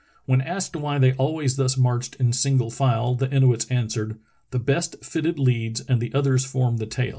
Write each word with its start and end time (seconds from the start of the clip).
When 0.25 0.41
asked 0.41 0.75
why 0.75 0.97
they 0.97 1.13
always 1.13 1.57
thus 1.57 1.77
marched 1.77 2.15
in 2.15 2.33
single 2.33 2.71
file 2.71 3.13
the 3.13 3.29
Inuits 3.31 3.65
answered: 3.65 4.17
"The 4.49 4.57
best 4.57 4.95
fitted 5.05 5.37
leads 5.37 5.81
and 5.81 6.01
the 6.01 6.11
others 6.15 6.43
form 6.43 6.77
the 6.77 6.87
tail. 6.87 7.09